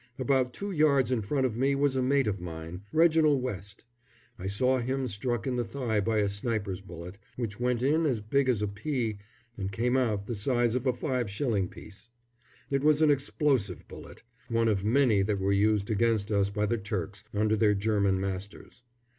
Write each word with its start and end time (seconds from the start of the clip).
About 0.17 0.51
two 0.51 0.71
yards 0.71 1.11
in 1.11 1.21
front 1.21 1.45
of 1.45 1.55
me 1.55 1.75
was 1.75 1.95
a 1.95 2.01
mate 2.01 2.25
of 2.25 2.39
mine, 2.41 2.81
Reginald 2.91 3.39
West. 3.43 3.83
I 4.39 4.47
saw 4.47 4.79
him 4.79 5.07
struck 5.07 5.45
in 5.45 5.57
the 5.57 5.63
thigh 5.63 5.99
by 5.99 6.17
a 6.17 6.27
sniper's 6.27 6.81
bullet, 6.81 7.19
which 7.35 7.59
went 7.59 7.83
in 7.83 8.07
as 8.07 8.19
big 8.19 8.49
as 8.49 8.63
a 8.63 8.67
pea, 8.67 9.19
and 9.59 9.71
came 9.71 9.95
out 9.95 10.25
the 10.25 10.33
size 10.33 10.73
of 10.73 10.87
a 10.87 10.91
five 10.93 11.29
shilling 11.29 11.67
piece. 11.67 12.09
It 12.71 12.83
was 12.83 13.03
an 13.03 13.11
explosive 13.11 13.87
bullet, 13.87 14.23
one 14.49 14.67
of 14.67 14.83
many 14.83 15.21
that 15.21 15.37
were 15.37 15.51
used 15.53 15.91
against 15.91 16.31
us 16.31 16.49
by 16.49 16.65
the 16.65 16.79
Turks, 16.79 17.23
under 17.31 17.55
their 17.55 17.75
German 17.75 18.19
masters. 18.19 18.81